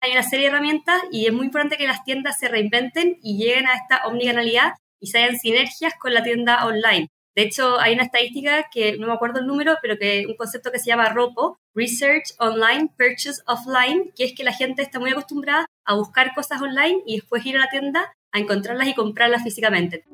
hay 0.00 0.12
una 0.12 0.22
serie 0.22 0.46
de 0.46 0.52
herramientas 0.52 1.02
y 1.10 1.26
es 1.26 1.32
muy 1.32 1.46
importante 1.46 1.76
que 1.76 1.86
las 1.86 2.04
tiendas 2.04 2.38
se 2.38 2.48
reinventen 2.48 3.18
y 3.22 3.36
lleguen 3.36 3.66
a 3.66 3.74
esta 3.74 4.06
omnicanalidad 4.06 4.72
y 4.98 5.08
se 5.08 5.18
hagan 5.18 5.38
sinergias 5.38 5.94
con 6.00 6.14
la 6.14 6.22
tienda 6.22 6.66
online. 6.66 7.08
De 7.36 7.42
hecho, 7.42 7.78
hay 7.78 7.94
una 7.94 8.04
estadística 8.04 8.66
que 8.72 8.96
no 8.98 9.06
me 9.06 9.12
acuerdo 9.12 9.40
el 9.40 9.46
número, 9.46 9.76
pero 9.80 9.96
que 9.98 10.24
un 10.26 10.34
concepto 10.34 10.72
que 10.72 10.78
se 10.78 10.86
llama 10.86 11.10
ROPO, 11.10 11.58
Research 11.74 12.34
Online, 12.38 12.90
Purchase 12.98 13.40
Offline, 13.46 14.10
que 14.16 14.24
es 14.24 14.34
que 14.34 14.42
la 14.42 14.52
gente 14.52 14.82
está 14.82 14.98
muy 14.98 15.10
acostumbrada 15.10 15.66
a 15.84 15.94
buscar 15.94 16.34
cosas 16.34 16.60
online 16.60 17.02
y 17.06 17.16
después 17.16 17.44
ir 17.46 17.56
a 17.56 17.60
la 17.60 17.68
tienda 17.68 18.12
a 18.32 18.38
encontrarlas 18.38 18.88
y 18.88 18.94
comprarlas 18.94 19.42
físicamente. 19.44 20.04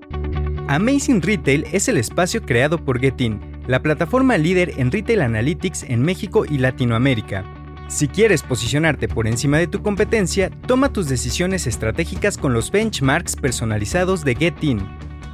Amazing 0.68 1.22
Retail 1.22 1.64
es 1.72 1.88
el 1.88 1.96
espacio 1.96 2.42
creado 2.42 2.84
por 2.84 3.00
Getin, 3.00 3.40
la 3.66 3.80
plataforma 3.80 4.36
líder 4.36 4.72
en 4.78 4.90
retail 4.90 5.22
analytics 5.22 5.84
en 5.84 6.02
México 6.02 6.44
y 6.44 6.58
Latinoamérica. 6.58 7.44
Si 7.88 8.08
quieres 8.08 8.42
posicionarte 8.42 9.06
por 9.06 9.28
encima 9.28 9.58
de 9.58 9.68
tu 9.68 9.80
competencia, 9.80 10.50
toma 10.66 10.92
tus 10.92 11.08
decisiones 11.08 11.68
estratégicas 11.68 12.36
con 12.36 12.52
los 12.52 12.72
benchmarks 12.72 13.36
personalizados 13.36 14.24
de 14.24 14.34
Getin. 14.34 14.80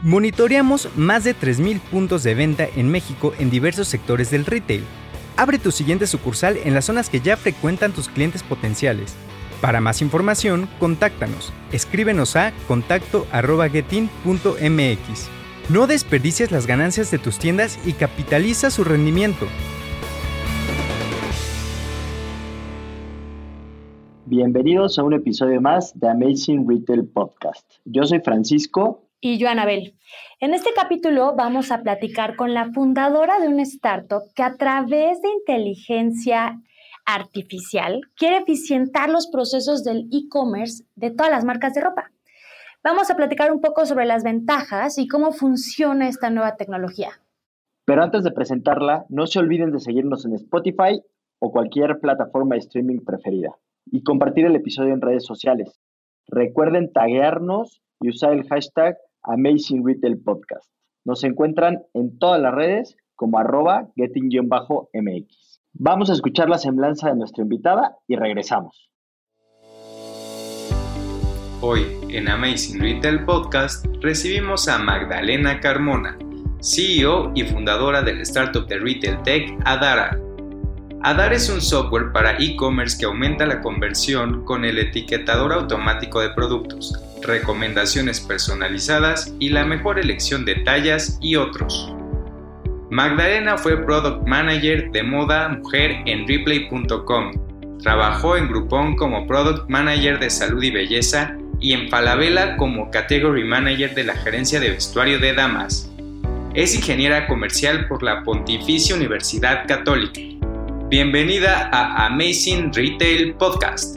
Monitoreamos 0.02 0.90
más 0.94 1.24
de 1.24 1.34
3.000 1.34 1.80
puntos 1.80 2.22
de 2.22 2.34
venta 2.34 2.68
en 2.76 2.90
México 2.90 3.32
en 3.38 3.50
diversos 3.50 3.88
sectores 3.88 4.30
del 4.30 4.44
retail. 4.44 4.84
Abre 5.36 5.58
tu 5.58 5.70
siguiente 5.70 6.06
sucursal 6.06 6.58
en 6.62 6.74
las 6.74 6.84
zonas 6.84 7.08
que 7.08 7.20
ya 7.20 7.38
frecuentan 7.38 7.92
tus 7.92 8.08
clientes 8.08 8.42
potenciales. 8.42 9.14
Para 9.62 9.80
más 9.80 10.02
información, 10.02 10.68
contáctanos. 10.78 11.54
Escríbenos 11.72 12.36
a 12.36 12.52
contacto.getin.mx. 12.68 15.28
No 15.70 15.86
desperdicies 15.86 16.50
las 16.50 16.66
ganancias 16.66 17.10
de 17.10 17.18
tus 17.18 17.38
tiendas 17.38 17.78
y 17.86 17.92
capitaliza 17.92 18.70
su 18.70 18.84
rendimiento. 18.84 19.46
Bienvenidos 24.34 24.98
a 24.98 25.02
un 25.02 25.12
episodio 25.12 25.60
más 25.60 25.92
de 26.00 26.08
Amazing 26.08 26.66
Retail 26.66 27.06
Podcast. 27.06 27.70
Yo 27.84 28.04
soy 28.04 28.20
Francisco. 28.20 29.10
Y 29.20 29.36
yo, 29.36 29.46
Anabel. 29.46 29.98
En 30.40 30.54
este 30.54 30.70
capítulo 30.74 31.34
vamos 31.36 31.70
a 31.70 31.82
platicar 31.82 32.34
con 32.34 32.54
la 32.54 32.72
fundadora 32.72 33.40
de 33.40 33.48
una 33.48 33.64
startup 33.64 34.22
que 34.34 34.42
a 34.42 34.56
través 34.56 35.20
de 35.20 35.28
inteligencia 35.28 36.62
artificial 37.04 38.00
quiere 38.16 38.38
eficientar 38.38 39.10
los 39.10 39.26
procesos 39.26 39.84
del 39.84 40.08
e-commerce 40.10 40.84
de 40.96 41.10
todas 41.10 41.30
las 41.30 41.44
marcas 41.44 41.74
de 41.74 41.82
ropa. 41.82 42.10
Vamos 42.82 43.10
a 43.10 43.16
platicar 43.16 43.52
un 43.52 43.60
poco 43.60 43.84
sobre 43.84 44.06
las 44.06 44.24
ventajas 44.24 44.96
y 44.96 45.08
cómo 45.08 45.32
funciona 45.32 46.08
esta 46.08 46.30
nueva 46.30 46.56
tecnología. 46.56 47.20
Pero 47.84 48.02
antes 48.02 48.24
de 48.24 48.32
presentarla, 48.32 49.04
no 49.10 49.26
se 49.26 49.40
olviden 49.40 49.72
de 49.72 49.80
seguirnos 49.80 50.24
en 50.24 50.32
Spotify 50.36 51.02
o 51.38 51.52
cualquier 51.52 52.00
plataforma 52.00 52.54
de 52.54 52.60
streaming 52.60 53.00
preferida 53.04 53.58
y 53.86 54.02
compartir 54.02 54.46
el 54.46 54.56
episodio 54.56 54.94
en 54.94 55.00
redes 55.00 55.24
sociales. 55.24 55.80
Recuerden 56.28 56.92
taguearnos 56.92 57.82
y 58.00 58.10
usar 58.10 58.32
el 58.32 58.46
hashtag 58.48 58.96
Amazing 59.22 59.86
Retail 59.86 60.18
Podcast. 60.18 60.70
Nos 61.04 61.24
encuentran 61.24 61.82
en 61.94 62.18
todas 62.18 62.40
las 62.40 62.54
redes 62.54 62.96
como 63.14 63.38
arroba 63.38 63.88
getting-mx. 63.96 65.60
Vamos 65.74 66.10
a 66.10 66.12
escuchar 66.12 66.48
la 66.48 66.58
semblanza 66.58 67.08
de 67.08 67.16
nuestra 67.16 67.42
invitada 67.42 67.96
y 68.06 68.16
regresamos. 68.16 68.90
Hoy 71.60 71.82
en 72.10 72.28
Amazing 72.28 72.80
Retail 72.80 73.24
Podcast 73.24 73.86
recibimos 74.00 74.68
a 74.68 74.78
Magdalena 74.78 75.60
Carmona, 75.60 76.18
CEO 76.60 77.32
y 77.34 77.44
fundadora 77.44 78.02
del 78.02 78.20
startup 78.22 78.66
de 78.66 78.78
retail 78.78 79.22
tech 79.22 79.48
Adara 79.64 80.18
Adar 81.04 81.32
es 81.32 81.48
un 81.48 81.60
software 81.60 82.12
para 82.12 82.36
e-commerce 82.38 82.96
que 82.96 83.06
aumenta 83.06 83.44
la 83.44 83.60
conversión 83.60 84.44
con 84.44 84.64
el 84.64 84.78
etiquetador 84.78 85.52
automático 85.52 86.20
de 86.20 86.30
productos, 86.30 86.96
recomendaciones 87.22 88.20
personalizadas 88.20 89.34
y 89.40 89.48
la 89.48 89.64
mejor 89.64 89.98
elección 89.98 90.44
de 90.44 90.54
tallas 90.56 91.18
y 91.20 91.34
otros. 91.34 91.92
Magdalena 92.88 93.58
fue 93.58 93.84
Product 93.84 94.28
Manager 94.28 94.92
de 94.92 95.02
moda 95.02 95.48
mujer 95.48 95.96
en 96.06 96.28
Replay.com. 96.28 97.32
Trabajó 97.82 98.36
en 98.36 98.46
Groupon 98.46 98.94
como 98.94 99.26
Product 99.26 99.68
Manager 99.68 100.20
de 100.20 100.30
salud 100.30 100.62
y 100.62 100.70
belleza 100.70 101.36
y 101.58 101.72
en 101.72 101.88
Falabella 101.88 102.56
como 102.56 102.92
Category 102.92 103.42
Manager 103.42 103.92
de 103.92 104.04
la 104.04 104.14
gerencia 104.14 104.60
de 104.60 104.70
vestuario 104.70 105.18
de 105.18 105.34
damas. 105.34 105.90
Es 106.54 106.76
ingeniera 106.76 107.26
comercial 107.26 107.88
por 107.88 108.04
la 108.04 108.22
Pontificia 108.22 108.94
Universidad 108.94 109.66
Católica 109.66 110.31
Bienvenida 110.92 111.70
a 111.72 112.04
Amazing 112.04 112.70
Retail 112.70 113.34
Podcast. 113.36 113.96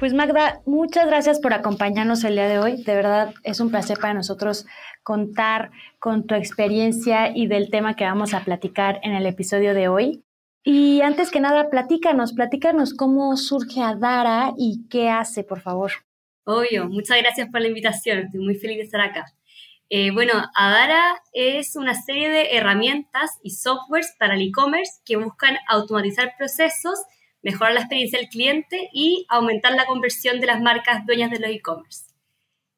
Pues 0.00 0.12
Magda, 0.12 0.60
muchas 0.66 1.06
gracias 1.06 1.38
por 1.38 1.54
acompañarnos 1.54 2.24
el 2.24 2.34
día 2.34 2.48
de 2.48 2.58
hoy. 2.58 2.82
De 2.82 2.96
verdad 2.96 3.32
es 3.44 3.60
un 3.60 3.70
placer 3.70 3.96
para 4.00 4.12
nosotros 4.12 4.66
contar 5.04 5.70
con 6.00 6.26
tu 6.26 6.34
experiencia 6.34 7.30
y 7.32 7.46
del 7.46 7.70
tema 7.70 7.94
que 7.94 8.02
vamos 8.02 8.34
a 8.34 8.42
platicar 8.42 8.98
en 9.04 9.12
el 9.12 9.24
episodio 9.24 9.72
de 9.72 9.86
hoy. 9.86 10.24
Y 10.64 11.00
antes 11.02 11.30
que 11.30 11.38
nada, 11.38 11.70
platícanos, 11.70 12.32
platícanos 12.32 12.92
cómo 12.92 13.36
surge 13.36 13.80
Adara 13.80 14.52
y 14.58 14.84
qué 14.90 15.10
hace, 15.10 15.44
por 15.44 15.60
favor. 15.60 15.92
Obvio, 16.44 16.88
muchas 16.88 17.18
gracias 17.18 17.48
por 17.52 17.60
la 17.60 17.68
invitación. 17.68 18.18
Estoy 18.18 18.40
muy 18.40 18.56
feliz 18.56 18.78
de 18.78 18.82
estar 18.82 19.00
acá. 19.00 19.26
Eh, 19.94 20.10
bueno, 20.10 20.32
Adara 20.54 21.22
es 21.34 21.76
una 21.76 21.92
serie 21.92 22.30
de 22.30 22.56
herramientas 22.56 23.32
y 23.42 23.50
softwares 23.50 24.16
para 24.18 24.36
el 24.36 24.40
e-commerce 24.40 25.02
que 25.04 25.16
buscan 25.16 25.58
automatizar 25.68 26.32
procesos, 26.38 26.98
mejorar 27.42 27.74
la 27.74 27.80
experiencia 27.80 28.18
del 28.18 28.30
cliente 28.30 28.88
y 28.94 29.26
aumentar 29.28 29.72
la 29.72 29.84
conversión 29.84 30.40
de 30.40 30.46
las 30.46 30.62
marcas 30.62 31.04
dueñas 31.04 31.30
de 31.30 31.40
los 31.40 31.50
e-commerce. 31.50 32.06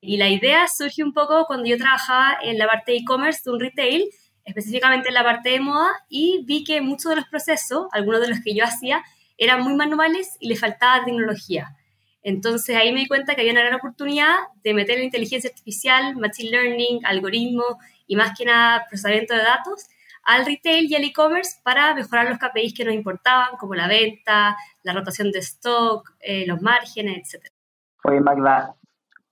Y 0.00 0.16
la 0.16 0.28
idea 0.28 0.66
surge 0.66 1.04
un 1.04 1.12
poco 1.12 1.44
cuando 1.46 1.66
yo 1.66 1.78
trabajaba 1.78 2.36
en 2.42 2.58
la 2.58 2.66
parte 2.66 2.90
de 2.90 2.98
e-commerce 2.98 3.42
de 3.44 3.50
un 3.52 3.60
retail, 3.60 4.10
específicamente 4.44 5.06
en 5.06 5.14
la 5.14 5.22
parte 5.22 5.50
de 5.50 5.60
moda, 5.60 5.92
y 6.08 6.42
vi 6.46 6.64
que 6.64 6.80
muchos 6.80 7.10
de 7.10 7.14
los 7.14 7.28
procesos, 7.28 7.86
algunos 7.92 8.22
de 8.22 8.28
los 8.30 8.40
que 8.40 8.56
yo 8.56 8.64
hacía, 8.64 9.04
eran 9.38 9.62
muy 9.62 9.76
manuales 9.76 10.36
y 10.40 10.48
le 10.48 10.56
faltaba 10.56 11.04
tecnología. 11.04 11.76
Entonces 12.24 12.74
ahí 12.74 12.92
me 12.92 13.00
di 13.00 13.06
cuenta 13.06 13.34
que 13.34 13.42
había 13.42 13.52
una 13.52 13.60
gran 13.60 13.74
oportunidad 13.74 14.34
de 14.64 14.72
meter 14.72 14.98
la 14.98 15.04
inteligencia 15.04 15.50
artificial, 15.50 16.16
machine 16.16 16.50
learning, 16.50 17.04
algoritmos 17.04 17.76
y 18.06 18.16
más 18.16 18.36
que 18.36 18.46
nada 18.46 18.86
procesamiento 18.88 19.34
de 19.34 19.40
datos 19.40 19.86
al 20.24 20.46
retail 20.46 20.90
y 20.90 20.94
al 20.94 21.04
e-commerce 21.04 21.60
para 21.62 21.94
mejorar 21.94 22.30
los 22.30 22.38
KPIs 22.38 22.72
que 22.74 22.86
nos 22.86 22.94
importaban, 22.94 23.58
como 23.58 23.74
la 23.74 23.86
venta, 23.86 24.56
la 24.82 24.94
rotación 24.94 25.30
de 25.30 25.40
stock, 25.40 26.14
eh, 26.20 26.46
los 26.46 26.62
márgenes, 26.62 27.34
etc. 27.34 27.46
Oye, 28.04 28.20
Magda, 28.22 28.74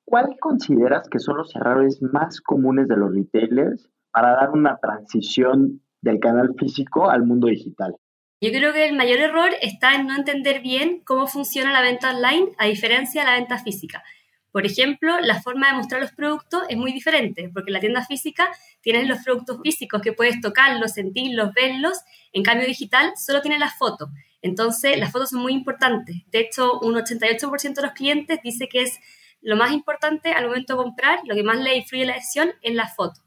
¿cuál 0.04 0.36
consideras 0.38 1.08
que 1.08 1.18
son 1.18 1.38
los 1.38 1.56
errores 1.56 2.02
más 2.02 2.42
comunes 2.42 2.88
de 2.88 2.98
los 2.98 3.14
retailers 3.14 3.88
para 4.10 4.32
dar 4.32 4.50
una 4.50 4.76
transición 4.76 5.80
del 6.02 6.20
canal 6.20 6.54
físico 6.58 7.08
al 7.08 7.24
mundo 7.24 7.46
digital? 7.46 7.96
Yo 8.42 8.50
creo 8.50 8.72
que 8.72 8.84
el 8.84 8.96
mayor 8.96 9.20
error 9.20 9.50
está 9.60 9.94
en 9.94 10.08
no 10.08 10.16
entender 10.16 10.62
bien 10.62 11.00
cómo 11.04 11.28
funciona 11.28 11.72
la 11.72 11.80
venta 11.80 12.10
online 12.10 12.48
a 12.58 12.66
diferencia 12.66 13.20
de 13.20 13.30
la 13.30 13.36
venta 13.36 13.56
física. 13.62 14.02
Por 14.50 14.66
ejemplo, 14.66 15.20
la 15.20 15.40
forma 15.40 15.68
de 15.68 15.76
mostrar 15.76 16.00
los 16.00 16.10
productos 16.10 16.64
es 16.68 16.76
muy 16.76 16.92
diferente, 16.92 17.48
porque 17.54 17.70
en 17.70 17.74
la 17.74 17.78
tienda 17.78 18.04
física 18.04 18.50
tienes 18.80 19.06
los 19.06 19.22
productos 19.22 19.60
físicos 19.62 20.02
que 20.02 20.12
puedes 20.12 20.40
tocarlos, 20.40 20.94
sentirlos, 20.94 21.54
verlos, 21.54 22.00
en 22.32 22.42
cambio 22.42 22.66
digital 22.66 23.12
solo 23.16 23.42
tienes 23.42 23.60
las 23.60 23.78
fotos. 23.78 24.08
Entonces, 24.42 24.98
las 24.98 25.12
fotos 25.12 25.30
son 25.30 25.40
muy 25.40 25.52
importantes. 25.52 26.16
De 26.26 26.40
hecho, 26.40 26.80
un 26.80 26.96
88% 26.96 27.74
de 27.74 27.82
los 27.82 27.92
clientes 27.92 28.40
dice 28.42 28.66
que 28.66 28.82
es 28.82 28.98
lo 29.40 29.54
más 29.54 29.70
importante 29.70 30.32
al 30.32 30.48
momento 30.48 30.76
de 30.76 30.82
comprar, 30.82 31.20
lo 31.26 31.36
que 31.36 31.44
más 31.44 31.58
le 31.58 31.76
influye 31.76 32.06
la 32.06 32.14
decisión 32.14 32.52
es 32.62 32.74
la 32.74 32.88
foto. 32.88 33.20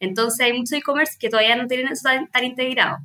Entonces, 0.00 0.46
hay 0.46 0.54
muchos 0.54 0.72
e-commerce 0.72 1.18
que 1.20 1.28
todavía 1.28 1.56
no 1.56 1.66
tienen 1.66 1.92
eso 1.92 2.08
tan 2.32 2.44
integrado. 2.44 3.00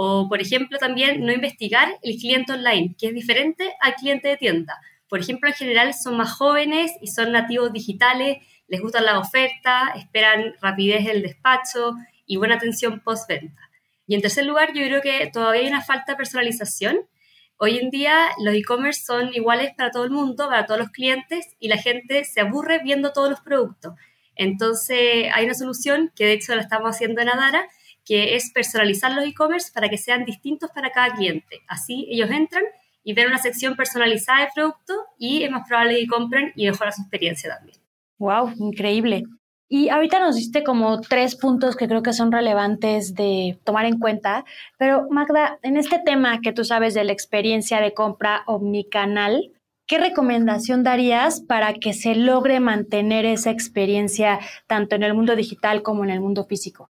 O, 0.00 0.28
por 0.28 0.40
ejemplo, 0.40 0.78
también 0.78 1.26
no 1.26 1.32
investigar 1.32 1.88
el 2.02 2.18
cliente 2.18 2.52
online, 2.52 2.94
que 2.96 3.08
es 3.08 3.14
diferente 3.14 3.74
al 3.80 3.96
cliente 3.96 4.28
de 4.28 4.36
tienda. 4.36 4.78
Por 5.08 5.18
ejemplo, 5.18 5.48
en 5.48 5.56
general 5.56 5.92
son 5.92 6.16
más 6.16 6.30
jóvenes 6.30 6.92
y 7.02 7.08
son 7.08 7.32
nativos 7.32 7.72
digitales, 7.72 8.38
les 8.68 8.80
gustan 8.80 9.04
la 9.04 9.18
oferta, 9.18 9.92
esperan 9.96 10.54
rapidez 10.62 11.04
del 11.04 11.22
despacho 11.22 11.96
y 12.26 12.36
buena 12.36 12.54
atención 12.54 13.00
postventa. 13.00 13.60
Y 14.06 14.14
en 14.14 14.22
tercer 14.22 14.46
lugar, 14.46 14.68
yo 14.72 14.84
creo 14.86 15.02
que 15.02 15.28
todavía 15.32 15.62
hay 15.62 15.66
una 15.66 15.82
falta 15.82 16.12
de 16.12 16.16
personalización. 16.16 17.00
Hoy 17.56 17.78
en 17.78 17.90
día 17.90 18.28
los 18.38 18.54
e-commerce 18.54 19.04
son 19.04 19.34
iguales 19.34 19.72
para 19.76 19.90
todo 19.90 20.04
el 20.04 20.12
mundo, 20.12 20.46
para 20.46 20.64
todos 20.64 20.78
los 20.78 20.90
clientes, 20.90 21.56
y 21.58 21.66
la 21.66 21.76
gente 21.76 22.24
se 22.24 22.40
aburre 22.40 22.78
viendo 22.84 23.12
todos 23.12 23.30
los 23.30 23.40
productos. 23.40 23.94
Entonces 24.36 25.26
hay 25.34 25.44
una 25.44 25.54
solución 25.54 26.12
que 26.14 26.24
de 26.24 26.34
hecho 26.34 26.54
la 26.54 26.62
estamos 26.62 26.88
haciendo 26.88 27.20
en 27.20 27.30
Adara, 27.30 27.68
que 28.08 28.34
es 28.36 28.50
personalizar 28.52 29.12
los 29.12 29.26
e-commerce 29.26 29.70
para 29.70 29.90
que 29.90 29.98
sean 29.98 30.24
distintos 30.24 30.70
para 30.74 30.90
cada 30.90 31.14
cliente. 31.14 31.60
Así 31.68 32.08
ellos 32.10 32.30
entran 32.30 32.64
y 33.04 33.12
ven 33.12 33.26
una 33.26 33.36
sección 33.36 33.76
personalizada 33.76 34.46
de 34.46 34.48
producto 34.54 34.94
y 35.18 35.42
es 35.42 35.50
más 35.50 35.68
probable 35.68 36.00
que 36.00 36.06
compren 36.06 36.52
y 36.56 36.66
mejora 36.66 36.90
su 36.90 37.02
experiencia 37.02 37.54
también. 37.54 37.76
¡Wow! 38.16 38.54
Increíble. 38.56 39.24
Y 39.68 39.90
ahorita 39.90 40.20
nos 40.20 40.36
diste 40.36 40.64
como 40.64 41.02
tres 41.02 41.36
puntos 41.36 41.76
que 41.76 41.86
creo 41.86 42.02
que 42.02 42.14
son 42.14 42.32
relevantes 42.32 43.14
de 43.14 43.58
tomar 43.64 43.84
en 43.84 43.98
cuenta, 43.98 44.46
pero 44.78 45.06
Magda, 45.10 45.58
en 45.62 45.76
este 45.76 45.98
tema 45.98 46.40
que 46.40 46.54
tú 46.54 46.64
sabes 46.64 46.94
de 46.94 47.04
la 47.04 47.12
experiencia 47.12 47.78
de 47.78 47.92
compra 47.92 48.42
omnicanal, 48.46 49.52
¿qué 49.86 49.98
recomendación 49.98 50.82
darías 50.82 51.42
para 51.42 51.74
que 51.74 51.92
se 51.92 52.14
logre 52.14 52.60
mantener 52.60 53.26
esa 53.26 53.50
experiencia 53.50 54.40
tanto 54.66 54.96
en 54.96 55.02
el 55.02 55.12
mundo 55.12 55.36
digital 55.36 55.82
como 55.82 56.02
en 56.04 56.10
el 56.10 56.20
mundo 56.20 56.46
físico? 56.46 56.88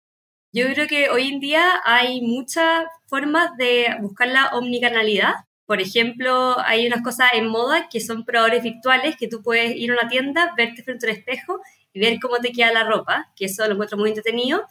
Yo 0.56 0.64
creo 0.72 0.86
que 0.86 1.10
hoy 1.10 1.28
en 1.28 1.38
día 1.38 1.82
hay 1.84 2.22
muchas 2.22 2.86
formas 3.08 3.54
de 3.58 3.88
buscar 4.00 4.28
la 4.28 4.46
omnicanalidad. 4.54 5.34
Por 5.66 5.82
ejemplo, 5.82 6.58
hay 6.60 6.86
unas 6.86 7.02
cosas 7.02 7.28
en 7.34 7.46
moda 7.48 7.90
que 7.90 8.00
son 8.00 8.24
probadores 8.24 8.62
virtuales 8.62 9.16
que 9.18 9.28
tú 9.28 9.42
puedes 9.42 9.76
ir 9.76 9.90
a 9.90 9.98
una 10.00 10.08
tienda, 10.08 10.54
verte 10.56 10.82
frente 10.82 11.06
a 11.06 11.10
un 11.10 11.16
espejo 11.18 11.60
y 11.92 12.00
ver 12.00 12.18
cómo 12.22 12.38
te 12.38 12.52
queda 12.52 12.72
la 12.72 12.84
ropa, 12.84 13.30
que 13.36 13.44
eso 13.44 13.66
lo 13.66 13.74
encuentro 13.74 13.98
muy 13.98 14.08
entretenido. 14.08 14.66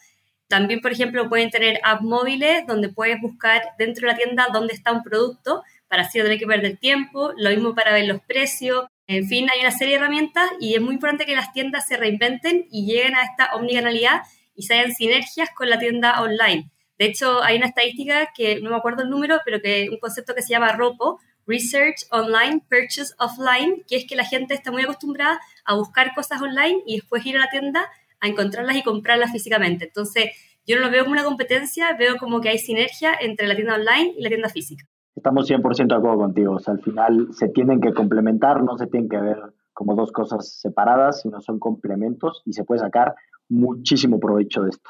También, 0.48 0.82
por 0.82 0.92
ejemplo, 0.92 1.30
pueden 1.30 1.52
tener 1.52 1.80
apps 1.84 2.02
móviles 2.02 2.66
donde 2.66 2.90
puedes 2.90 3.22
buscar 3.22 3.62
dentro 3.78 4.08
de 4.08 4.14
la 4.14 4.18
tienda 4.18 4.48
dónde 4.52 4.74
está 4.74 4.92
un 4.92 5.04
producto 5.04 5.62
para 5.88 6.02
así 6.02 6.18
no 6.18 6.24
tener 6.24 6.40
que 6.40 6.48
perder 6.48 6.78
tiempo. 6.78 7.32
Lo 7.38 7.52
mismo 7.52 7.76
para 7.76 7.94
ver 7.94 8.08
los 8.08 8.22
precios. 8.22 8.88
En 9.06 9.28
fin, 9.28 9.48
hay 9.52 9.60
una 9.60 9.70
serie 9.70 9.94
de 9.94 10.00
herramientas 10.00 10.50
y 10.60 10.74
es 10.74 10.82
muy 10.82 10.96
importante 10.96 11.28
que 11.28 11.36
las 11.36 11.54
tiendas 11.54 11.88
se 11.88 11.96
reinventen 11.96 12.66
y 12.72 12.88
lleguen 12.88 13.14
a 13.14 13.22
esta 13.22 13.54
omnicanalidad 13.54 14.24
y 14.56 14.64
se 14.64 14.76
hagan 14.76 14.92
sinergias 14.94 15.50
con 15.56 15.70
la 15.70 15.80
tienda 15.80 16.22
online. 16.22 16.72
De 16.98 17.06
hecho, 17.06 17.44
hay 17.44 17.58
una 17.58 17.68
estadística 17.68 18.30
que 18.36 18.62
no 18.62 18.70
me 18.70 18.78
acuerdo 18.78 19.04
el 19.04 19.10
número, 19.10 19.40
pero 19.44 19.60
que 19.62 19.90
un 19.92 20.00
concepto 20.00 20.34
que 20.34 20.42
se 20.42 20.54
llama 20.54 20.72
ROPO, 20.72 21.20
Research 21.46 22.06
Online, 22.12 22.62
Purchase 22.70 23.14
Offline, 23.20 23.84
que 23.88 23.98
es 23.98 24.06
que 24.08 24.16
la 24.16 24.26
gente 24.26 24.54
está 24.54 24.72
muy 24.72 24.84
acostumbrada 24.84 25.40
a 25.66 25.76
buscar 25.76 26.14
cosas 26.16 26.42
online 26.42 26.82
y 26.86 26.96
después 26.96 27.26
ir 27.26 27.38
a 27.38 27.42
la 27.42 27.50
tienda 27.50 27.86
a 28.20 28.28
encontrarlas 28.28 28.78
y 28.78 28.84
comprarlas 28.84 29.32
físicamente. 29.32 29.86
Entonces, 29.86 30.26
yo 30.66 30.76
no 30.78 30.82
lo 30.82 30.92
veo 30.92 31.04
como 31.04 31.14
una 31.14 31.24
competencia, 31.24 31.96
veo 31.98 32.18
como 32.18 32.42
que 32.42 32.50
hay 32.50 32.58
sinergia 32.58 33.14
entre 33.20 33.48
la 33.48 33.56
tienda 33.56 33.76
online 33.76 34.14
y 34.18 34.24
la 34.24 34.30
tienda 34.30 34.50
física. 34.50 34.86
Estamos 35.16 35.50
100% 35.50 35.88
de 35.88 35.96
acuerdo 35.96 36.18
contigo. 36.18 36.58
Al 36.66 36.82
final 36.82 37.28
se 37.32 37.50
tienen 37.50 37.80
que 37.80 37.94
complementar, 37.94 38.64
no 38.64 38.78
se 38.78 38.88
tienen 38.88 39.10
que 39.10 39.18
ver 39.18 39.38
como 39.76 39.94
dos 39.94 40.12
cosas 40.12 40.60
separadas, 40.60 41.22
sino 41.22 41.42
son 41.42 41.60
complementos 41.60 42.42
y 42.46 42.54
se 42.54 42.64
puede 42.64 42.80
sacar 42.80 43.14
muchísimo 43.50 44.20
provecho 44.20 44.64
de 44.64 44.70
esto. 44.70 44.90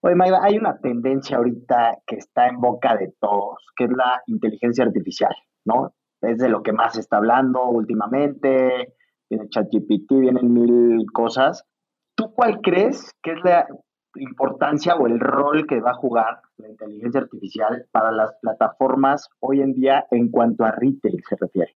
Oye, 0.00 0.16
Magda, 0.16 0.40
hay 0.42 0.56
una 0.58 0.78
tendencia 0.78 1.36
ahorita 1.36 1.98
que 2.04 2.16
está 2.16 2.48
en 2.48 2.60
boca 2.60 2.96
de 2.96 3.14
todos, 3.20 3.64
que 3.76 3.84
es 3.84 3.90
la 3.92 4.20
inteligencia 4.26 4.84
artificial. 4.84 5.32
¿no? 5.64 5.94
Es 6.20 6.38
de 6.38 6.48
lo 6.48 6.62
que 6.62 6.72
más 6.72 6.94
se 6.94 7.00
está 7.00 7.18
hablando 7.18 7.68
últimamente, 7.68 8.94
viene 9.30 9.48
ChatGPT, 9.48 10.10
vienen 10.10 10.52
mil 10.52 11.06
cosas. 11.12 11.64
¿Tú 12.16 12.32
cuál 12.34 12.60
crees 12.62 13.12
que 13.22 13.32
es 13.32 13.44
la 13.44 13.66
importancia 14.16 14.94
o 14.96 15.06
el 15.06 15.20
rol 15.20 15.66
que 15.66 15.80
va 15.80 15.92
a 15.92 15.94
jugar 15.94 16.40
la 16.56 16.68
inteligencia 16.68 17.20
artificial 17.20 17.86
para 17.92 18.12
las 18.12 18.34
plataformas 18.40 19.28
hoy 19.40 19.60
en 19.60 19.72
día 19.74 20.06
en 20.10 20.30
cuanto 20.30 20.64
a 20.64 20.72
retail 20.72 21.22
se 21.28 21.36
refiere? 21.36 21.76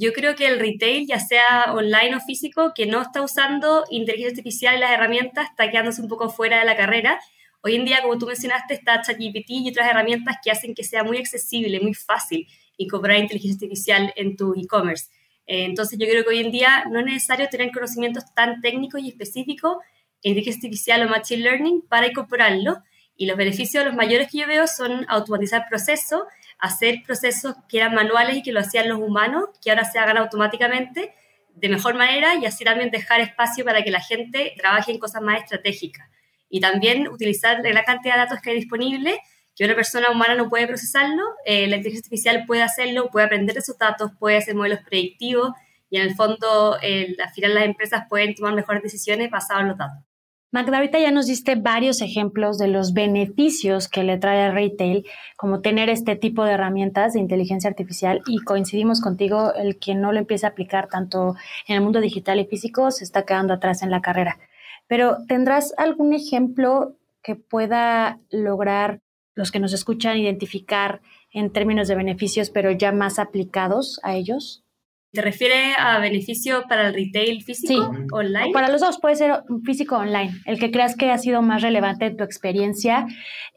Yo 0.00 0.14
creo 0.14 0.34
que 0.34 0.46
el 0.46 0.58
retail, 0.58 1.06
ya 1.06 1.20
sea 1.20 1.74
online 1.74 2.16
o 2.16 2.20
físico, 2.20 2.72
que 2.74 2.86
no 2.86 3.02
está 3.02 3.20
usando 3.20 3.84
inteligencia 3.90 4.30
artificial 4.30 4.76
y 4.76 4.80
las 4.80 4.92
herramientas, 4.92 5.50
está 5.50 5.70
quedándose 5.70 6.00
un 6.00 6.08
poco 6.08 6.30
fuera 6.30 6.60
de 6.60 6.64
la 6.64 6.74
carrera. 6.74 7.20
Hoy 7.60 7.74
en 7.74 7.84
día, 7.84 8.00
como 8.00 8.16
tú 8.16 8.26
mencionaste, 8.26 8.72
está 8.72 9.02
ChatGPT 9.02 9.50
y 9.50 9.68
otras 9.68 9.90
herramientas 9.90 10.36
que 10.42 10.50
hacen 10.50 10.74
que 10.74 10.84
sea 10.84 11.04
muy 11.04 11.18
accesible, 11.18 11.80
muy 11.80 11.92
fácil 11.92 12.48
incorporar 12.78 13.18
inteligencia 13.18 13.56
artificial 13.56 14.10
en 14.16 14.38
tu 14.38 14.54
e-commerce. 14.54 15.10
Eh, 15.46 15.64
entonces 15.64 15.98
yo 15.98 16.06
creo 16.06 16.24
que 16.24 16.30
hoy 16.30 16.40
en 16.40 16.50
día 16.50 16.86
no 16.90 17.00
es 17.00 17.04
necesario 17.04 17.50
tener 17.50 17.70
conocimientos 17.70 18.24
tan 18.34 18.62
técnicos 18.62 19.02
y 19.02 19.08
específicos 19.10 19.76
en 20.22 20.30
inteligencia 20.30 20.60
artificial 20.60 21.06
o 21.06 21.10
machine 21.10 21.42
learning 21.42 21.82
para 21.82 22.06
incorporarlo. 22.06 22.78
Y 23.20 23.26
los 23.26 23.36
beneficios 23.36 23.84
los 23.84 23.94
mayores 23.94 24.32
que 24.32 24.38
yo 24.38 24.46
veo 24.46 24.66
son 24.66 25.04
automatizar 25.06 25.66
procesos, 25.68 26.22
hacer 26.58 27.02
procesos 27.04 27.54
que 27.68 27.76
eran 27.76 27.94
manuales 27.94 28.38
y 28.38 28.42
que 28.42 28.50
lo 28.50 28.60
hacían 28.60 28.88
los 28.88 28.98
humanos, 28.98 29.50
que 29.62 29.68
ahora 29.68 29.84
se 29.84 29.98
hagan 29.98 30.16
automáticamente 30.16 31.12
de 31.54 31.68
mejor 31.68 31.96
manera 31.96 32.36
y 32.36 32.46
así 32.46 32.64
también 32.64 32.90
dejar 32.90 33.20
espacio 33.20 33.62
para 33.62 33.84
que 33.84 33.90
la 33.90 34.00
gente 34.00 34.54
trabaje 34.56 34.90
en 34.90 34.98
cosas 34.98 35.20
más 35.20 35.42
estratégicas. 35.42 36.08
Y 36.48 36.60
también 36.60 37.08
utilizar 37.08 37.60
la 37.62 37.84
cantidad 37.84 38.14
de 38.14 38.20
datos 38.20 38.40
que 38.40 38.52
hay 38.52 38.56
disponibles 38.56 39.18
que 39.54 39.66
una 39.66 39.74
persona 39.74 40.10
humana 40.10 40.34
no 40.34 40.48
puede 40.48 40.66
procesarlo, 40.66 41.22
eh, 41.44 41.66
la 41.66 41.76
inteligencia 41.76 42.06
artificial 42.06 42.46
puede 42.46 42.62
hacerlo, 42.62 43.10
puede 43.10 43.26
aprender 43.26 43.52
de 43.52 43.60
esos 43.60 43.76
datos, 43.76 44.12
puede 44.18 44.38
hacer 44.38 44.54
modelos 44.54 44.80
predictivos 44.80 45.52
y 45.90 45.98
en 45.98 46.04
el 46.04 46.14
fondo, 46.14 46.72
al 46.72 47.30
final 47.34 47.52
las 47.52 47.64
empresas 47.64 48.04
pueden 48.08 48.34
tomar 48.34 48.54
mejores 48.54 48.82
decisiones 48.82 49.30
basadas 49.30 49.60
en 49.60 49.68
los 49.68 49.76
datos. 49.76 50.09
Magda, 50.52 50.84
ya 50.98 51.12
nos 51.12 51.26
diste 51.26 51.54
varios 51.54 52.02
ejemplos 52.02 52.58
de 52.58 52.66
los 52.66 52.92
beneficios 52.92 53.86
que 53.86 54.02
le 54.02 54.18
trae 54.18 54.42
al 54.42 54.52
retail, 54.52 55.06
como 55.36 55.60
tener 55.60 55.88
este 55.88 56.16
tipo 56.16 56.44
de 56.44 56.52
herramientas 56.52 57.12
de 57.12 57.20
inteligencia 57.20 57.70
artificial 57.70 58.20
y 58.26 58.38
coincidimos 58.38 59.00
contigo, 59.00 59.54
el 59.54 59.78
que 59.78 59.94
no 59.94 60.10
lo 60.10 60.18
empieza 60.18 60.48
a 60.48 60.50
aplicar 60.50 60.88
tanto 60.88 61.36
en 61.68 61.76
el 61.76 61.82
mundo 61.82 62.00
digital 62.00 62.40
y 62.40 62.46
físico 62.46 62.90
se 62.90 63.04
está 63.04 63.24
quedando 63.24 63.54
atrás 63.54 63.84
en 63.84 63.92
la 63.92 64.00
carrera. 64.00 64.40
Pero 64.88 65.18
¿tendrás 65.28 65.72
algún 65.78 66.14
ejemplo 66.14 66.96
que 67.22 67.36
pueda 67.36 68.18
lograr 68.30 69.02
los 69.36 69.52
que 69.52 69.60
nos 69.60 69.72
escuchan 69.72 70.18
identificar 70.18 71.00
en 71.30 71.52
términos 71.52 71.86
de 71.86 71.94
beneficios, 71.94 72.50
pero 72.50 72.72
ya 72.72 72.90
más 72.90 73.20
aplicados 73.20 74.00
a 74.02 74.16
ellos? 74.16 74.64
¿Te 75.12 75.22
refieres 75.22 75.74
a 75.76 75.98
beneficio 75.98 76.64
para 76.68 76.88
el 76.88 76.94
retail 76.94 77.42
físico 77.42 77.92
sí. 77.92 78.06
online? 78.12 78.52
Para 78.52 78.68
los 78.68 78.80
dos 78.80 79.00
puede 79.00 79.16
ser 79.16 79.42
físico 79.64 79.96
online, 79.96 80.32
el 80.46 80.60
que 80.60 80.70
creas 80.70 80.94
que 80.94 81.10
ha 81.10 81.18
sido 81.18 81.42
más 81.42 81.62
relevante 81.62 82.06
en 82.06 82.16
tu 82.16 82.22
experiencia 82.22 83.06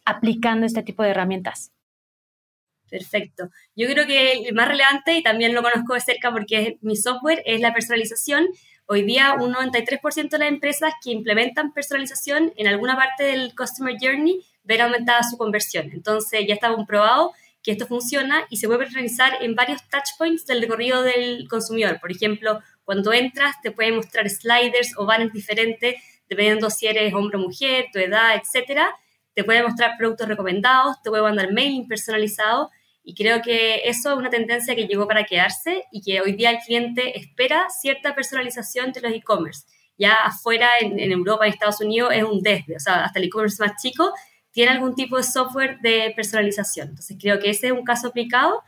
aplicando 0.03 0.65
este 0.65 0.81
tipo 0.81 1.03
de 1.03 1.09
herramientas. 1.09 1.71
Perfecto. 2.89 3.49
Yo 3.75 3.87
creo 3.87 4.07
que 4.07 4.33
el 4.47 4.55
más 4.55 4.67
relevante, 4.67 5.15
y 5.17 5.23
también 5.23 5.53
lo 5.53 5.61
conozco 5.61 5.93
de 5.93 6.01
cerca 6.01 6.31
porque 6.31 6.61
es 6.61 6.73
mi 6.81 6.95
software, 6.95 7.43
es 7.45 7.61
la 7.61 7.73
personalización. 7.73 8.47
Hoy 8.87 9.03
día 9.03 9.35
un 9.39 9.53
93% 9.53 10.29
de 10.29 10.37
las 10.39 10.49
empresas 10.49 10.93
que 11.03 11.11
implementan 11.11 11.71
personalización 11.71 12.51
en 12.55 12.67
alguna 12.67 12.95
parte 12.95 13.23
del 13.23 13.55
Customer 13.55 13.95
Journey 13.99 14.41
ver 14.63 14.81
aumentada 14.81 15.21
su 15.23 15.37
conversión. 15.37 15.91
Entonces 15.91 16.45
ya 16.47 16.55
está 16.55 16.73
comprobado 16.73 17.31
que 17.63 17.71
esto 17.71 17.87
funciona 17.87 18.45
y 18.49 18.57
se 18.57 18.67
puede 18.67 18.85
realizar 18.85 19.41
en 19.41 19.55
varios 19.55 19.81
touchpoints 19.89 20.45
del 20.45 20.61
recorrido 20.61 21.01
del 21.01 21.47
consumidor. 21.47 21.99
Por 21.99 22.11
ejemplo, 22.11 22.59
cuando 22.83 23.13
entras 23.13 23.55
te 23.61 23.71
puede 23.71 23.93
mostrar 23.93 24.29
sliders 24.29 24.93
o 24.97 25.05
banners 25.05 25.33
diferentes 25.33 25.95
dependiendo 26.29 26.69
si 26.69 26.87
eres 26.87 27.13
hombre 27.13 27.37
o 27.37 27.41
mujer, 27.41 27.85
tu 27.91 27.99
edad, 27.99 28.35
etcétera. 28.35 28.95
Te 29.33 29.43
puede 29.43 29.63
mostrar 29.63 29.91
productos 29.97 30.27
recomendados, 30.27 31.01
te 31.01 31.09
puede 31.09 31.23
mandar 31.23 31.51
mailing 31.51 31.87
personalizado 31.87 32.69
y 33.03 33.15
creo 33.15 33.41
que 33.41 33.81
eso 33.85 34.11
es 34.11 34.17
una 34.17 34.29
tendencia 34.29 34.75
que 34.75 34.87
llegó 34.87 35.07
para 35.07 35.25
quedarse 35.25 35.83
y 35.91 36.01
que 36.01 36.21
hoy 36.21 36.33
día 36.33 36.51
el 36.51 36.59
cliente 36.59 37.17
espera 37.17 37.67
cierta 37.69 38.15
personalización 38.15 38.91
de 38.91 39.01
los 39.01 39.11
e-commerce. 39.13 39.65
Ya 39.97 40.13
afuera, 40.13 40.69
en, 40.79 40.99
en 40.99 41.11
Europa 41.11 41.45
y 41.45 41.51
Estados 41.51 41.81
Unidos, 41.81 42.11
es 42.13 42.23
un 42.23 42.41
desde, 42.41 42.75
o 42.75 42.79
sea, 42.79 43.05
hasta 43.05 43.19
el 43.19 43.25
e-commerce 43.25 43.63
más 43.63 43.81
chico 43.81 44.13
tiene 44.53 44.71
algún 44.71 44.95
tipo 44.95 45.17
de 45.17 45.23
software 45.23 45.79
de 45.81 46.13
personalización. 46.15 46.89
Entonces 46.89 47.17
creo 47.19 47.39
que 47.39 47.49
ese 47.49 47.67
es 47.67 47.73
un 47.73 47.83
caso 47.83 48.09
aplicado. 48.09 48.61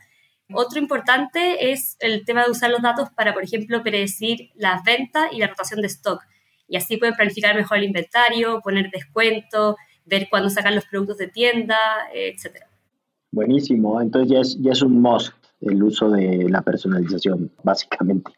Otro 0.52 0.80
importante 0.80 1.72
es 1.72 1.96
el 2.00 2.26
tema 2.26 2.44
de 2.44 2.52
usar 2.52 2.72
los 2.72 2.82
datos 2.82 3.10
para, 3.12 3.34
por 3.34 3.44
ejemplo, 3.44 3.82
predecir 3.84 4.50
las 4.56 4.84
ventas 4.84 5.32
y 5.32 5.38
la 5.38 5.48
rotación 5.48 5.82
de 5.82 5.88
stock. 5.88 6.22
Y 6.68 6.76
así 6.78 6.98
pueden 6.98 7.16
planificar 7.16 7.56
mejor 7.56 7.78
el 7.78 7.86
inventario, 7.86 8.62
poner 8.62 8.90
descuento, 8.92 9.78
ver 10.06 10.28
cuándo 10.30 10.50
sacan 10.50 10.76
los 10.76 10.86
productos 10.86 11.18
de 11.18 11.28
tienda, 11.28 11.78
etc. 12.14 12.66
Buenísimo. 13.32 14.02
Entonces 14.02 14.32
ya 14.32 14.40
es, 14.40 14.58
ya 14.62 14.72
es 14.72 14.82
un 14.82 15.02
must 15.02 15.34
el 15.62 15.82
uso 15.82 16.10
de 16.10 16.48
la 16.50 16.62
personalización, 16.62 17.52
básicamente. 17.64 18.32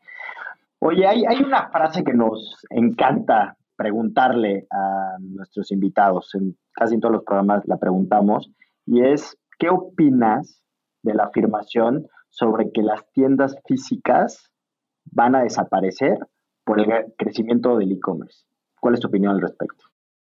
Oye, 0.79 1.07
hay, 1.07 1.23
hay 1.25 1.37
una 1.37 1.69
frase 1.69 2.03
que 2.03 2.13
nos 2.13 2.57
encanta 2.69 3.57
preguntarle 3.77 4.67
a 4.71 5.17
nuestros 5.19 5.71
invitados 5.71 6.33
en 6.35 6.57
casi 6.73 6.95
en 6.95 7.01
todos 7.01 7.13
los 7.13 7.23
programas 7.23 7.63
la 7.65 7.77
preguntamos, 7.77 8.51
y 8.85 9.03
es, 9.03 9.37
¿qué 9.57 9.69
opinas 9.69 10.61
de 11.03 11.13
la 11.13 11.25
afirmación 11.25 12.07
sobre 12.29 12.71
que 12.71 12.81
las 12.81 13.09
tiendas 13.13 13.55
físicas 13.65 14.51
van 15.05 15.35
a 15.35 15.43
desaparecer 15.43 16.17
por 16.63 16.79
el 16.79 17.13
crecimiento 17.17 17.77
del 17.77 17.93
e-commerce? 17.93 18.45
¿Cuál 18.79 18.95
es 18.95 18.99
tu 18.99 19.07
opinión 19.07 19.33
al 19.33 19.41
respecto? 19.41 19.85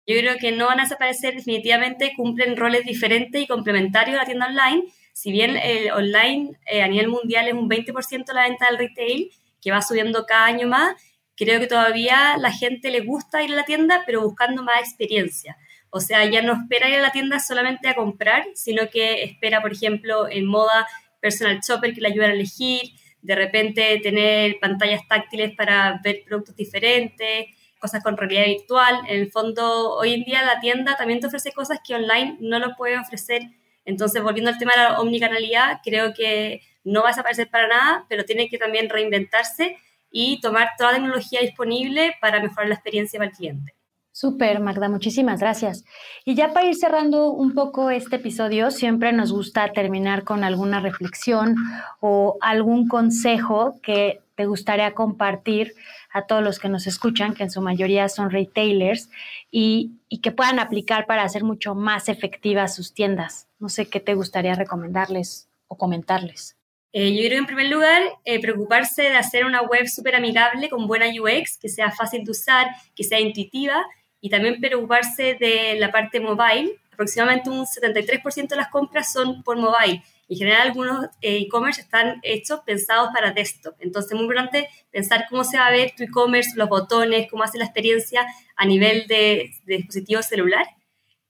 Yo 0.05 0.17
creo 0.17 0.35
que 0.37 0.51
no 0.51 0.65
van 0.65 0.79
a 0.79 0.83
desaparecer, 0.83 1.35
definitivamente 1.35 2.11
cumplen 2.17 2.57
roles 2.57 2.85
diferentes 2.85 3.41
y 3.41 3.47
complementarios 3.47 4.17
a 4.17 4.21
la 4.21 4.25
tienda 4.25 4.47
online. 4.47 4.83
Si 5.13 5.31
bien 5.31 5.55
el 5.55 5.91
online 5.91 6.57
eh, 6.69 6.81
a 6.81 6.87
nivel 6.89 7.07
mundial 7.07 7.47
es 7.47 7.53
un 7.53 7.69
20% 7.69 8.25
de 8.25 8.33
la 8.33 8.49
venta 8.49 8.65
del 8.67 8.79
retail, 8.79 9.31
que 9.61 9.71
va 9.71 9.81
subiendo 9.81 10.25
cada 10.25 10.45
año 10.45 10.67
más, 10.67 10.95
creo 11.35 11.59
que 11.59 11.67
todavía 11.67 12.37
la 12.37 12.51
gente 12.51 12.91
le 12.91 13.01
gusta 13.01 13.43
ir 13.43 13.51
a 13.53 13.55
la 13.55 13.65
tienda, 13.65 14.03
pero 14.05 14.21
buscando 14.21 14.63
más 14.63 14.79
experiencia. 14.79 15.57
O 15.89 15.99
sea, 15.99 16.25
ya 16.25 16.41
no 16.41 16.53
espera 16.53 16.89
ir 16.89 16.95
a 16.95 17.01
la 17.01 17.11
tienda 17.11 17.39
solamente 17.39 17.87
a 17.87 17.95
comprar, 17.95 18.45
sino 18.55 18.89
que 18.89 19.23
espera, 19.23 19.61
por 19.61 19.73
ejemplo, 19.73 20.27
en 20.29 20.45
moda 20.45 20.87
personal 21.21 21.59
shopper 21.59 21.93
que 21.93 22.01
le 22.01 22.09
ayude 22.09 22.25
a 22.25 22.31
elegir, 22.31 22.81
de 23.21 23.35
repente 23.35 23.99
tener 24.01 24.57
pantallas 24.59 25.07
táctiles 25.07 25.55
para 25.55 26.01
ver 26.03 26.23
productos 26.25 26.55
diferentes, 26.55 27.45
cosas 27.79 28.03
con 28.03 28.17
realidad 28.17 28.45
virtual. 28.45 29.01
En 29.07 29.19
el 29.21 29.31
fondo, 29.31 29.95
hoy 29.95 30.13
en 30.13 30.23
día 30.23 30.43
la 30.43 30.59
tienda 30.59 30.95
también 30.97 31.19
te 31.19 31.27
ofrece 31.27 31.51
cosas 31.51 31.79
que 31.85 31.95
online 31.95 32.37
no 32.39 32.59
lo 32.59 32.75
puede 32.75 32.97
ofrecer. 32.97 33.43
Entonces, 33.85 34.23
volviendo 34.23 34.49
al 34.49 34.57
tema 34.57 34.71
de 34.75 34.83
la 34.83 34.99
omnicanalidad, 34.99 35.79
creo 35.83 36.13
que 36.13 36.61
no 36.83 37.01
va 37.01 37.09
a 37.09 37.11
desaparecer 37.11 37.49
para 37.49 37.67
nada, 37.67 38.05
pero 38.09 38.25
tiene 38.25 38.49
que 38.49 38.57
también 38.57 38.89
reinventarse 38.89 39.77
y 40.13 40.39
tomar 40.39 40.69
toda 40.77 40.91
la 40.91 40.97
tecnología 40.99 41.41
disponible 41.41 42.15
para 42.21 42.39
mejorar 42.39 42.69
la 42.69 42.75
experiencia 42.75 43.19
para 43.19 43.31
el 43.31 43.35
cliente. 43.35 43.73
Súper, 44.15 44.59
Magda, 44.59 44.89
muchísimas 44.89 45.39
gracias. 45.39 45.85
Y 46.23 46.35
ya 46.35 46.53
para 46.53 46.67
ir 46.67 46.75
cerrando 46.75 47.31
un 47.31 47.55
poco 47.55 47.89
este 47.89 48.17
episodio, 48.17 48.69
siempre 48.69 49.11
nos 49.11 49.31
gusta 49.31 49.73
terminar 49.73 50.23
con 50.23 50.43
alguna 50.43 50.79
reflexión 50.79 51.55
o 51.99 52.37
algún 52.41 52.87
consejo 52.87 53.79
que 53.81 54.21
te 54.35 54.45
gustaría 54.45 54.93
compartir 54.93 55.73
a 56.11 56.27
todos 56.27 56.43
los 56.43 56.59
que 56.59 56.69
nos 56.69 56.85
escuchan, 56.85 57.33
que 57.33 57.41
en 57.41 57.49
su 57.49 57.61
mayoría 57.61 58.07
son 58.07 58.29
retailers, 58.29 59.09
y, 59.49 59.93
y 60.09 60.19
que 60.19 60.31
puedan 60.31 60.59
aplicar 60.59 61.07
para 61.07 61.23
hacer 61.23 61.43
mucho 61.43 61.73
más 61.73 62.07
efectivas 62.07 62.75
sus 62.75 62.93
tiendas. 62.93 63.47
No 63.57 63.67
sé 63.67 63.87
qué 63.87 63.99
te 63.99 64.13
gustaría 64.13 64.53
recomendarles 64.53 65.49
o 65.67 65.75
comentarles. 65.75 66.55
Eh, 66.95 67.11
yo 67.15 67.27
creo 67.27 67.39
en 67.39 67.47
primer 67.47 67.69
lugar 67.69 68.03
eh, 68.23 68.39
preocuparse 68.39 69.01
de 69.01 69.15
hacer 69.15 69.45
una 69.45 69.63
web 69.63 69.87
súper 69.87 70.15
amigable 70.15 70.69
con 70.69 70.85
buena 70.87 71.07
UX, 71.07 71.57
que 71.57 71.67
sea 71.67 71.89
fácil 71.89 72.23
de 72.23 72.31
usar, 72.31 72.67
que 72.95 73.03
sea 73.03 73.19
intuitiva 73.19 73.83
y 74.21 74.29
también 74.29 74.61
preocuparse 74.61 75.33
de 75.33 75.75
la 75.79 75.91
parte 75.91 76.19
mobile. 76.19 76.79
Aproximadamente 76.91 77.49
un 77.49 77.65
73% 77.65 78.47
de 78.47 78.55
las 78.55 78.69
compras 78.69 79.11
son 79.11 79.41
por 79.41 79.57
mobile. 79.57 80.03
En 80.29 80.37
general, 80.37 80.67
algunos 80.67 81.05
eh, 81.21 81.37
e-commerce 81.37 81.81
están 81.81 82.19
hechos 82.21 82.61
pensados 82.61 83.09
para 83.11 83.33
desktop. 83.33 83.75
Entonces, 83.79 84.11
es 84.11 84.15
muy 84.15 84.25
importante 84.25 84.69
pensar 84.91 85.25
cómo 85.29 85.43
se 85.43 85.57
va 85.57 85.67
a 85.67 85.71
ver 85.71 85.93
tu 85.97 86.03
e-commerce, 86.03 86.51
los 86.55 86.69
botones, 86.69 87.27
cómo 87.29 87.43
hace 87.43 87.57
la 87.57 87.65
experiencia 87.65 88.25
a 88.55 88.65
nivel 88.65 89.07
de, 89.07 89.51
dispositivo 89.65 90.21
celular. 90.21 90.67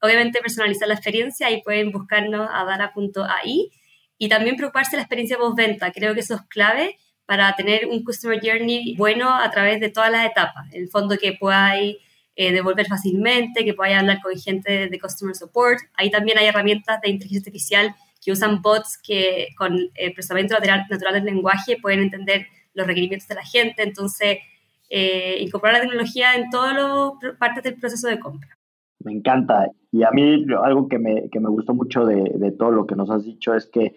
Obviamente, 0.01 0.41
personalizar 0.41 0.89
la 0.89 0.95
experiencia 0.95 1.49
y 1.51 1.61
pueden 1.61 1.91
buscarnos 1.91 2.49
a 2.51 2.65
dara.ai. 2.65 3.71
Y 4.17 4.29
también 4.29 4.55
preocuparse 4.55 4.91
de 4.91 4.97
la 4.97 5.03
experiencia 5.03 5.37
postventa. 5.37 5.91
Creo 5.91 6.13
que 6.13 6.21
eso 6.21 6.35
es 6.35 6.41
clave 6.43 6.97
para 7.25 7.55
tener 7.55 7.87
un 7.87 8.03
customer 8.03 8.39
journey 8.41 8.95
bueno 8.97 9.33
a 9.33 9.49
través 9.49 9.79
de 9.79 9.89
todas 9.89 10.11
las 10.11 10.25
etapas. 10.25 10.71
En 10.71 10.83
el 10.83 10.89
fondo, 10.89 11.17
que 11.17 11.33
podáis 11.33 11.97
eh, 12.35 12.51
devolver 12.51 12.87
fácilmente, 12.87 13.63
que 13.63 13.73
podáis 13.73 13.97
hablar 13.97 14.19
con 14.21 14.37
gente 14.39 14.89
de 14.89 14.99
Customer 14.99 15.35
Support. 15.35 15.79
Ahí 15.95 16.09
también 16.09 16.37
hay 16.37 16.47
herramientas 16.47 16.99
de 17.01 17.09
inteligencia 17.09 17.49
artificial 17.49 17.95
que 18.23 18.31
usan 18.31 18.61
bots 18.61 18.97
que 18.97 19.49
con 19.57 19.77
el 19.93 20.13
procesamiento 20.13 20.55
natural, 20.55 20.87
del 21.13 21.25
lenguaje 21.25 21.77
pueden 21.81 21.99
entender 21.99 22.47
los 22.73 22.87
requerimientos 22.87 23.27
de 23.27 23.35
la 23.35 23.45
gente. 23.45 23.83
Entonces, 23.83 24.39
eh, 24.89 25.37
incorporar 25.39 25.75
la 25.75 25.81
tecnología 25.81 26.35
en 26.35 26.49
todas 26.49 26.75
las 26.75 27.35
partes 27.37 27.63
del 27.63 27.75
proceso 27.75 28.07
de 28.07 28.19
compra. 28.19 28.57
Me 29.03 29.11
encanta. 29.11 29.69
Y 29.91 30.03
a 30.03 30.11
mí 30.11 30.45
algo 30.63 30.87
que 30.87 30.99
me, 30.99 31.29
que 31.29 31.39
me 31.39 31.49
gustó 31.49 31.73
mucho 31.73 32.05
de, 32.05 32.33
de, 32.35 32.51
todo 32.51 32.71
lo 32.71 32.85
que 32.85 32.95
nos 32.95 33.09
has 33.09 33.25
dicho 33.25 33.53
es 33.53 33.67
que 33.67 33.95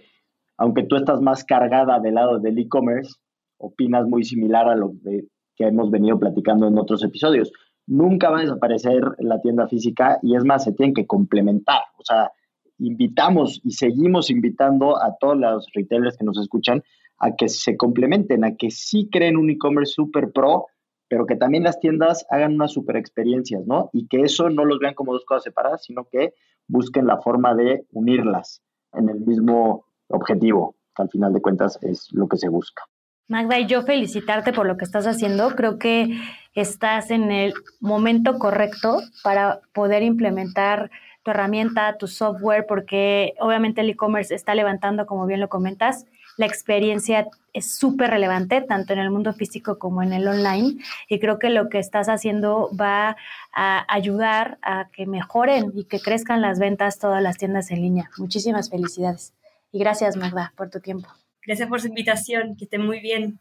aunque 0.59 0.85
tú 0.85 0.97
estás 0.97 1.21
más 1.21 1.45
cargada 1.45 2.01
del 2.01 2.15
lado 2.15 2.39
del 2.39 2.59
e-commerce, 2.59 3.15
opinas 3.59 4.07
muy 4.07 4.25
similar 4.25 4.69
a 4.69 4.77
lo 4.77 4.93
que 5.03 5.27
hemos 5.59 5.91
venido 5.91 6.19
platicando 6.19 6.67
en 6.69 6.79
otros 6.79 7.03
episodios 7.05 7.53
nunca 7.87 8.31
va 8.31 8.39
a 8.39 8.43
desaparecer 8.43 9.03
la 9.19 9.41
tienda 9.41 9.69
física 9.69 10.19
y 10.23 10.37
es 10.37 10.45
más, 10.45 10.65
se 10.65 10.73
tienen 10.73 10.95
que 10.95 11.07
complementar. 11.07 11.83
O 11.99 12.05
sea, 12.05 12.33
invitamos 12.79 13.61
y 13.65 13.73
seguimos 13.73 14.31
invitando 14.31 15.01
a 15.03 15.17
todos 15.19 15.37
los 15.37 15.67
retailers 15.75 16.17
que 16.17 16.25
nos 16.25 16.39
escuchan 16.39 16.83
a 17.19 17.35
que 17.35 17.49
se 17.49 17.77
complementen, 17.77 18.45
a 18.45 18.57
que 18.57 18.71
sí 18.71 19.09
creen 19.11 19.37
un 19.37 19.49
e-commerce 19.51 19.93
super 19.95 20.31
pro, 20.33 20.67
pero 21.09 21.27
que 21.27 21.37
también 21.37 21.65
las 21.65 21.81
tiendas 21.81 22.27
hagan 22.31 22.55
unas 22.55 22.73
super 22.73 22.97
experiencias, 22.97 23.67
¿no? 23.67 23.91
Y 23.93 24.09
que 24.09 24.23
eso 24.23 24.51
no 24.51 24.65
los 24.65 24.79
vean 24.79 24.95
como 24.95 25.13
dos 25.13 25.25
cosas 25.25 25.45
separadas, 25.45 25.85
sino 25.85 26.09
que 26.09 26.35
busquen 26.69 27.07
la 27.07 27.19
forma 27.19 27.55
de 27.55 27.87
unirlas 27.93 28.63
en 28.93 29.09
el 29.09 29.21
mismo 29.21 29.87
objetivo, 30.09 30.77
que 30.95 31.03
al 31.03 31.11
final 31.11 31.33
de 31.33 31.41
cuentas 31.41 31.79
es 31.83 32.09
lo 32.13 32.29
que 32.29 32.37
se 32.37 32.49
busca. 32.49 32.83
Magda, 33.29 33.59
y 33.59 33.67
yo 33.67 33.83
felicitarte 33.83 34.53
por 34.53 34.67
lo 34.67 34.77
que 34.77 34.85
estás 34.85 35.07
haciendo. 35.07 35.51
Creo 35.57 35.79
que 35.79 36.17
estás 36.55 37.11
en 37.11 37.33
el 37.33 37.55
momento 37.81 38.39
correcto 38.39 39.01
para 39.25 39.61
poder 39.75 40.03
implementar 40.03 40.91
tu 41.25 41.33
herramienta, 41.33 41.99
tu 41.99 42.07
software, 42.07 42.67
porque 42.69 43.35
obviamente 43.41 43.81
el 43.81 43.91
e-commerce 43.91 44.33
está 44.33 44.55
levantando, 44.55 45.07
como 45.07 45.27
bien 45.27 45.41
lo 45.41 45.49
comentas. 45.49 46.07
La 46.37 46.47
experiencia 46.47 47.29
es 47.53 47.75
súper 47.75 48.11
relevante, 48.11 48.61
tanto 48.61 48.93
en 48.93 48.99
el 48.99 49.11
mundo 49.11 49.33
físico 49.33 49.79
como 49.79 50.03
en 50.03 50.13
el 50.13 50.29
online. 50.29 50.77
Y 51.09 51.19
creo 51.19 51.39
que 51.39 51.51
lo 51.51 51.69
que 51.69 51.79
estás 51.79 52.09
haciendo 52.09 52.71
va 52.79 53.17
a 53.55 53.95
ayudar 53.95 54.59
a 54.63 54.89
que 54.93 55.07
mejoren 55.07 55.73
y 55.75 55.85
que 55.85 56.01
crezcan 56.01 56.43
las 56.43 56.59
ventas 56.59 56.99
todas 56.99 57.23
las 57.23 57.39
tiendas 57.39 57.71
en 57.71 57.81
línea. 57.81 58.11
Muchísimas 58.19 58.69
felicidades. 58.69 59.33
Y 59.73 59.79
gracias, 59.79 60.17
Magda, 60.17 60.53
por 60.57 60.71
tu 60.71 60.81
tiempo. 60.81 61.09
Gracias 61.47 61.69
por 61.69 61.81
su 61.81 61.89
invitación, 61.89 62.57
que 62.57 62.65
estén 62.65 62.85
muy 62.85 63.01
bien. 63.01 63.39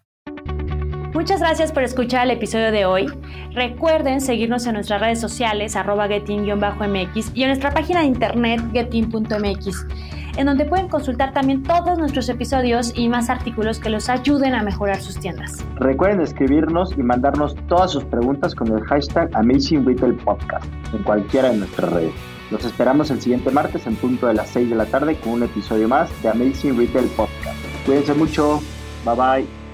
Muchas 1.15 1.39
gracias 1.39 1.71
por 1.71 1.81
escuchar 1.83 2.25
el 2.25 2.31
episodio 2.31 2.73
de 2.73 2.85
hoy. 2.85 3.07
Recuerden 3.51 4.19
seguirnos 4.19 4.67
en 4.67 4.73
nuestras 4.73 4.99
redes 4.99 5.21
sociales, 5.21 5.77
arroba 5.77 6.07
getin-mx 6.09 7.31
y 7.33 7.43
en 7.43 7.47
nuestra 7.47 7.71
página 7.71 8.01
de 8.01 8.07
internet 8.07 8.61
getin.mx, 8.73 9.85
en 10.37 10.45
donde 10.45 10.65
pueden 10.65 10.87
consultar 10.87 11.33
también 11.33 11.63
todos 11.63 11.97
nuestros 11.97 12.29
episodios 12.29 12.91
y 12.95 13.09
más 13.09 13.29
artículos 13.29 13.79
que 13.79 13.89
los 13.89 14.09
ayuden 14.09 14.55
a 14.55 14.63
mejorar 14.63 15.01
sus 15.01 15.17
tiendas. 15.17 15.63
Recuerden 15.75 16.21
escribirnos 16.21 16.97
y 16.97 17.03
mandarnos 17.03 17.55
todas 17.67 17.91
sus 17.91 18.03
preguntas 18.05 18.55
con 18.55 18.71
el 18.71 18.83
hashtag 18.83 19.29
Amazing 19.33 19.85
Retail 19.85 20.15
Podcast 20.15 20.65
en 20.93 21.03
cualquiera 21.03 21.49
de 21.49 21.57
nuestras 21.57 21.91
redes. 21.91 22.13
Los 22.51 22.63
esperamos 22.63 23.09
el 23.09 23.21
siguiente 23.21 23.49
martes 23.49 23.87
en 23.87 23.95
punto 23.95 24.27
de 24.27 24.35
las 24.35 24.49
6 24.49 24.69
de 24.69 24.75
la 24.75 24.85
tarde 24.85 25.15
con 25.15 25.33
un 25.33 25.43
episodio 25.43 25.87
más 25.87 26.09
de 26.21 26.29
Amazing 26.29 26.77
Retail 26.77 27.07
Podcast. 27.07 27.57
Cuídense 27.85 28.13
mucho. 28.13 28.61
Bye 29.03 29.15
bye. 29.15 29.64